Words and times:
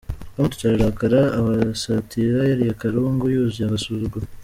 Bamututse 0.35 0.63
ararakara 0.65 1.21
abasatira 1.37 2.39
yariye 2.51 2.73
Karungu 2.81 3.23
yuzuye 3.33 3.65
agasuzuguro. 3.67 4.27